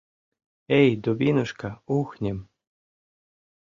[0.79, 1.69] Эй, дубинушка,
[1.99, 2.37] ухнем...